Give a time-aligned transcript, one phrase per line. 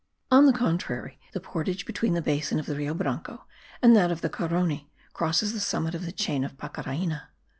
[0.31, 3.45] On the contrary, the portage between the basin of the Rio Branco
[3.83, 7.29] and that of the Carony crosses the summit of the chain of Pacaraina.